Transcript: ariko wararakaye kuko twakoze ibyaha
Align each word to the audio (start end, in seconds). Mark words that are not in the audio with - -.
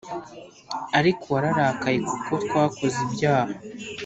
ariko 0.99 1.25
wararakaye 1.33 1.97
kuko 2.09 2.29
twakoze 2.43 2.97
ibyaha 3.05 3.53